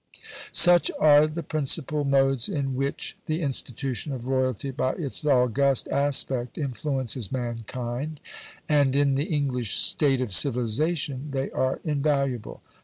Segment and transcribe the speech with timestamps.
[0.51, 6.57] Such are the principal modes in which the institution of royalty by its august aspect
[6.57, 8.19] influences mankind,
[8.67, 12.63] and in the English state of civilisation they are invaluable.